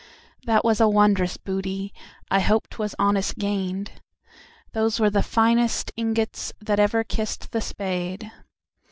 That 0.47 0.65
was 0.65 0.81
a 0.81 0.89
wondrous 0.89 1.37
booty,I 1.37 2.39
hope 2.39 2.67
't 2.69 2.77
was 2.79 2.95
honest 2.97 3.37
gained—Those 3.37 4.99
were 4.99 5.11
the 5.11 5.21
finest 5.21 5.91
ingotsThat 5.95 6.79
ever 6.79 7.03
kissed 7.03 7.51
the 7.51 7.61
spade. 7.61 8.31